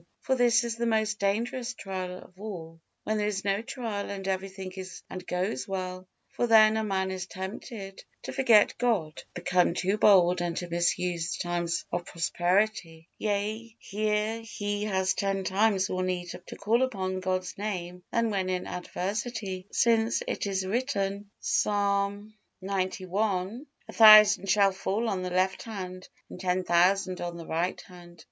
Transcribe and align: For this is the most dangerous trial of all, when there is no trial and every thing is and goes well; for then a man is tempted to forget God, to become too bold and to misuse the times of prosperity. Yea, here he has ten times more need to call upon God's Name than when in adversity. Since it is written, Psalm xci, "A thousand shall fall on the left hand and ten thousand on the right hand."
For 0.21 0.33
this 0.33 0.63
is 0.63 0.77
the 0.77 0.87
most 0.87 1.19
dangerous 1.19 1.75
trial 1.75 2.23
of 2.23 2.33
all, 2.39 2.79
when 3.03 3.19
there 3.19 3.27
is 3.27 3.45
no 3.45 3.61
trial 3.61 4.09
and 4.09 4.27
every 4.27 4.49
thing 4.49 4.71
is 4.71 5.03
and 5.11 5.23
goes 5.27 5.67
well; 5.67 6.07
for 6.31 6.47
then 6.47 6.75
a 6.75 6.83
man 6.83 7.11
is 7.11 7.27
tempted 7.27 8.03
to 8.23 8.33
forget 8.33 8.75
God, 8.79 9.17
to 9.17 9.25
become 9.35 9.75
too 9.75 9.99
bold 9.99 10.41
and 10.41 10.57
to 10.57 10.67
misuse 10.67 11.33
the 11.37 11.43
times 11.43 11.85
of 11.91 12.05
prosperity. 12.07 13.09
Yea, 13.19 13.75
here 13.77 14.41
he 14.41 14.85
has 14.85 15.13
ten 15.13 15.43
times 15.43 15.87
more 15.87 16.01
need 16.01 16.31
to 16.47 16.55
call 16.55 16.81
upon 16.81 17.19
God's 17.19 17.55
Name 17.59 18.01
than 18.11 18.31
when 18.31 18.49
in 18.49 18.65
adversity. 18.65 19.67
Since 19.71 20.23
it 20.27 20.47
is 20.47 20.65
written, 20.65 21.29
Psalm 21.41 22.33
xci, 22.63 23.65
"A 23.87 23.93
thousand 23.93 24.49
shall 24.49 24.71
fall 24.71 25.07
on 25.07 25.21
the 25.21 25.29
left 25.29 25.61
hand 25.61 26.09
and 26.27 26.39
ten 26.39 26.63
thousand 26.63 27.21
on 27.21 27.37
the 27.37 27.45
right 27.45 27.79
hand." 27.81 28.19